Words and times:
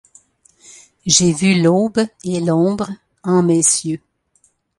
J’ai 1.05 1.31
vu 1.31 1.61
l’aube 1.61 1.99
et 2.23 2.39
l’ombre 2.39 2.89
en 3.21 3.43
mes 3.43 3.61
cieux. 3.61 3.99